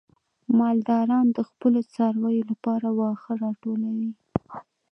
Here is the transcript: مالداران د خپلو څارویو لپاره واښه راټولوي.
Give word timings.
مالداران 0.57 1.27
د 1.37 1.39
خپلو 1.49 1.79
څارویو 1.93 2.47
لپاره 2.51 2.87
واښه 2.97 3.33
راټولوي. 3.43 4.11